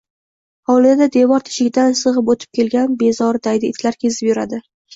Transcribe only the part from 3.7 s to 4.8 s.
itlar kezinib yuradi